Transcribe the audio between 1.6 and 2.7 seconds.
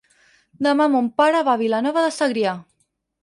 Vilanova de Segrià.